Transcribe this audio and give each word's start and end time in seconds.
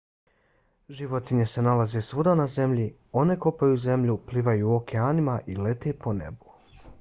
životinje 0.99 1.43
se 1.51 1.63
nalaze 1.67 2.01
svuda 2.07 2.33
na 2.39 2.47
zemlji. 2.53 2.87
one 3.25 3.37
kopaju 3.45 3.77
zemlju 3.85 4.17
plivaju 4.31 4.67
u 4.71 4.75
okeanima 4.79 5.39
i 5.57 5.61
lete 5.67 5.93
po 6.01 6.17
nebu 6.23 6.59